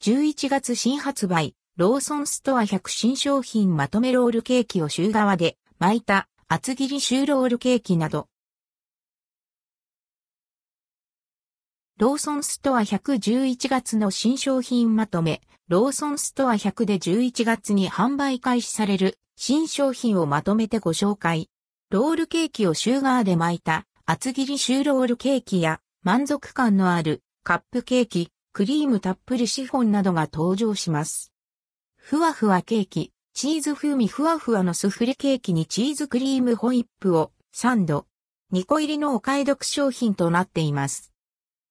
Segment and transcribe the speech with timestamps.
[0.00, 8.28] 11月新発売、ローソンストア100新商品まとめロールケーキを週側で巻いた厚切りシューロールケーキなど。
[11.98, 21.50] ローソンストア111月の新商品まとめ、ローソンストア100で11月に販売開始される新商品をまとめてご紹介。
[21.90, 31.32] ロールケーキをシューガーで巻いた厚切りシューロールケーキや満足感のあるカップケーキ、クリームたっぷりシフォンなどが登場します。
[31.96, 38.08] ふわふわケーキ、チーズ風味ふわふわのスフレケーキにチーズクリームホイップをサンド。
[38.52, 41.12] 2個入りのお買い得商品となっています。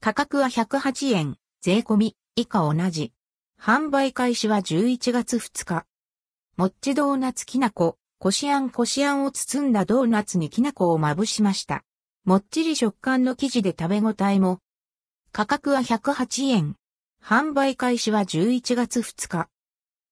[0.00, 3.12] 価格は108円、税込み、以下同じ。
[3.60, 5.84] 販売開始は11月2日。
[6.56, 11.82] もっちドーナツきなこ、こしあんこしあんを包んだドーナツにきなこをまぶしました。
[12.24, 14.60] もっちり食感の生地で食べ応えも。
[15.30, 16.74] 価格は108円。
[17.22, 19.48] 販売開始は11月2日。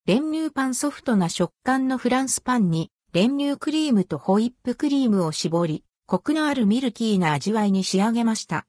[0.07, 8.67] 練乳パンソフトな食感のフランスパンに練乳クリームとホイップクリームを絞り、コクのあるミルキーな味わいに仕上げました。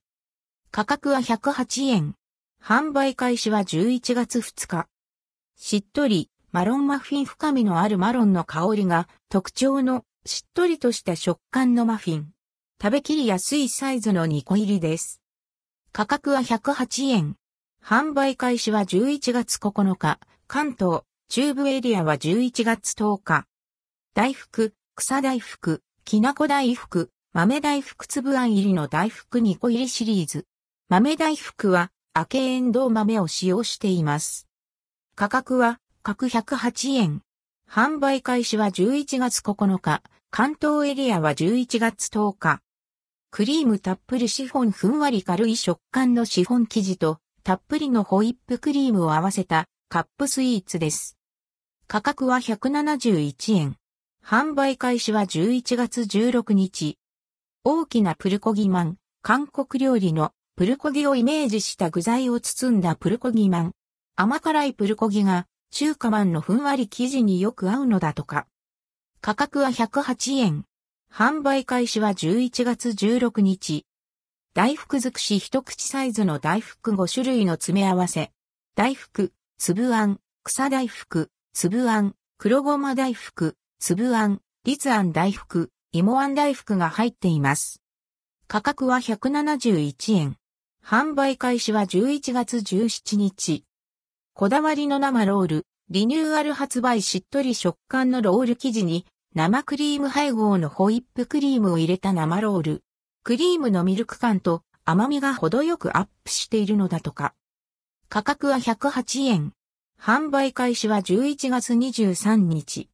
[0.71, 2.15] 価格は108円。
[2.63, 4.87] 販売開始は11月2日。
[5.57, 12.31] しっとり、マロンマフィン深みのあるマロンの香りが特徴のしっとりとした食感のマフィン。
[12.81, 15.21] 食べきりやすいサイズの2個入りです。
[15.97, 17.37] 価格は108円。
[17.83, 20.19] 販売開始は11月9日。
[20.45, 23.47] 関東、中部エリアは11月10日。
[24.13, 30.45] 大福、草大福、きなこ大福、豆大福粒あん入りの大福2個入りシリーズ。
[30.87, 34.47] 豆大福は、明けエンドウ豆を使用しています。
[35.15, 37.21] 価格は、各108円。
[37.67, 40.03] 販売開始は11月9日。
[40.29, 42.61] 関東エリアは11月10日。
[43.37, 51.19] クリームたっぷりシフォンふんわり軽い食感のシフォン生地と、たっぷりのホイップクリームを合わせたカップスイーツです。
[51.85, 53.75] 価格は171円。
[54.25, 56.97] 販売開始は11月16日。
[57.63, 63.71] 大きなプルコギマン、韓国料理のプルコギをイメージした具材を包んだプルコギマン。
[64.15, 68.47] 甘辛いプルコギが中華マンのふんわり生地によく合うのだとか。
[69.21, 70.65] 価格は108円。
[71.11, 73.85] 販売開始は11月16日。
[74.53, 78.31] 大福尽くし一口サイズの大福5種類の詰め合わせ。
[78.75, 87.81] 大福、粒あん、草大福、粒あん、黒ごま大福、粒あん、立あん大福、芋あん大福が入っています。
[88.47, 90.37] 価格は171円。
[90.85, 93.63] 販売開始は11月17日。
[94.33, 99.05] こだわりの生ロール、リニューアル発売しっとり食感のロール生地に
[99.37, 102.83] 生クリーム配合のホイップクリームを入れた生ロール。
[103.23, 107.35] クリームのミルク感と甘みが程よくアップしているのだとか。
[108.09, 109.53] 価格は108円。
[110.01, 112.89] 販売開始は11月23日。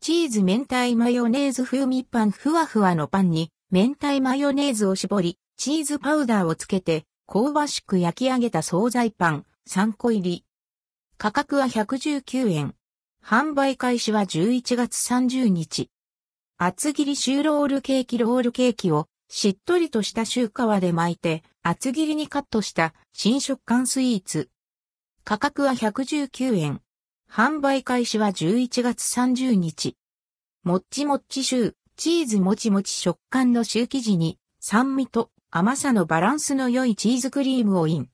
[0.00, 10.44] チーズ明太マヨネーズ風味パンふわふわのパンに明太マヨネーズを絞り、チーズパウダーをつけて香ばしく焼き上げた惣菜パン3個入り。
[11.18, 12.74] 価格は119円。
[13.24, 15.90] 販売開始は11月30日。
[16.56, 24.48] 厚切りシューロールケーキロールケーキをしっとりとしたシュー皮で巻いて厚切りにカットした新食感スイーツ。
[25.24, 26.80] 価格は119円。
[27.30, 29.96] 販売開始は11月30日。
[30.64, 38.08] もっちもっちシュー、チーズもちもち食感のシュー生地に酸味と甘さのバランスの良いチーズクリームをイン。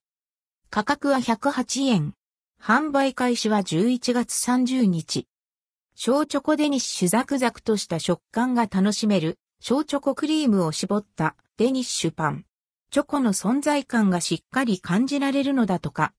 [0.71, 2.15] 価格は108円。
[2.67, 5.29] 販売開始は11月30日。
[5.95, 12.47] 小チョコデニッシュザクザクとした食感が楽しめる小チョコクリームを絞ったデニッシュパン。
[12.91, 16.15] チョコの存在感がしっかり感じられるのだとか。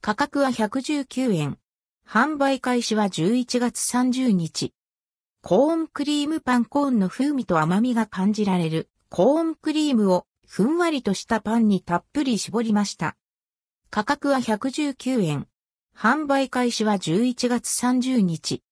[0.00, 1.58] 価格は119円。
[2.04, 4.74] 販売開始は11月30日。
[5.42, 13.16] コーンクリームパンコーンの風味と甘みが感じられるコーンクリームをふんわりとしたパンにたっぷり絞りました。
[13.90, 15.46] 価格は119円。
[16.00, 18.62] 販売開始は11月30日。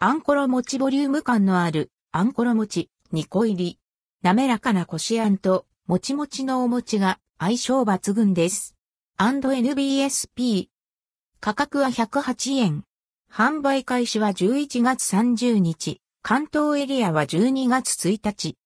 [0.00, 3.78] アンコロ餅ボリューム感のあるアンコロ餅2個入り。
[4.20, 8.76] 滑らかなこしあんともちもちのお餅が相性抜群です。
[9.18, 10.68] &NBSP。
[11.40, 12.84] 価格は108円。
[13.32, 16.02] 販売開始は11月30日。
[16.20, 18.58] 関東エリアは12月1日。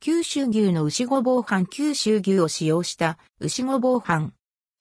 [0.00, 4.32] 九州牛の牛ごぼう飯九州牛を使用した牛ごぼう飯。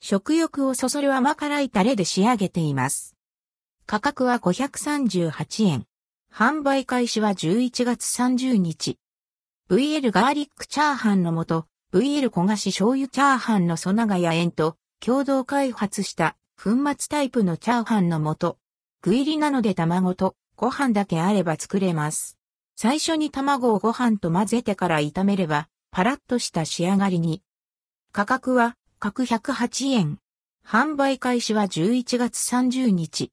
[0.06, 3.16] 食欲をそそる甘辛いタレで仕上げています。
[3.86, 5.86] 価格は538円。
[6.30, 9.00] 販売開始は11月30日。
[9.70, 18.58] VL ガーリックチャーハンのもと、VL 焦がし醤油チャーハンのソナガヤ園と共同開発した粉末タイプのチャーハンのもと、
[19.04, 22.38] 具入りなので卵とご飯だけあれば作れます。
[22.76, 27.42] 最初に卵をご飯と混ぜてから炒めれば、パラッとした仕上がりに。
[28.12, 30.18] 価格は格108円。
[30.66, 33.22] 販売開始は11月30日。